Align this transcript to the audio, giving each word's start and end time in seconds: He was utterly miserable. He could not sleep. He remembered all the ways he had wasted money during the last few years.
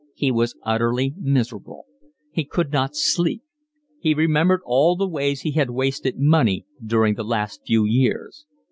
He 0.15 0.31
was 0.31 0.57
utterly 0.63 1.13
miserable. 1.15 1.85
He 2.31 2.43
could 2.43 2.71
not 2.71 2.95
sleep. 2.95 3.43
He 3.99 4.15
remembered 4.15 4.61
all 4.65 4.95
the 4.95 5.07
ways 5.07 5.41
he 5.41 5.51
had 5.51 5.69
wasted 5.69 6.17
money 6.17 6.65
during 6.83 7.13
the 7.13 7.23
last 7.23 7.61
few 7.67 7.85
years. 7.85 8.47